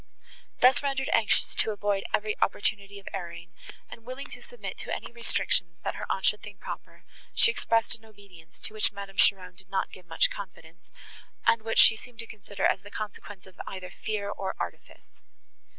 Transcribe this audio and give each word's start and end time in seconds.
Thus 0.61 0.81
rendered 0.81 1.11
anxious 1.13 1.53
to 1.53 1.69
avoid 1.69 2.03
every 2.11 2.35
opportunity 2.41 2.97
of 2.97 3.07
erring, 3.13 3.53
and 3.87 4.03
willing 4.03 4.25
to 4.31 4.41
submit 4.41 4.79
to 4.79 4.91
any 4.91 5.11
restrictions, 5.11 5.77
that 5.83 5.93
her 5.93 6.07
aunt 6.11 6.25
should 6.25 6.41
think 6.41 6.59
proper, 6.59 7.03
she 7.35 7.51
expressed 7.51 7.93
an 7.93 8.05
obedience, 8.05 8.59
to 8.61 8.73
which 8.73 8.91
Madame 8.91 9.17
Cheron 9.17 9.53
did 9.53 9.69
not 9.69 9.91
give 9.91 10.07
much 10.07 10.31
confidence, 10.31 10.89
and 11.45 11.61
which 11.61 11.77
she 11.77 11.95
seemed 11.95 12.17
to 12.17 12.25
consider 12.25 12.65
as 12.65 12.81
the 12.81 12.89
consequence 12.89 13.45
of 13.45 13.61
either 13.67 13.91
fear, 13.91 14.27
or 14.31 14.55
artifice. 14.59 15.21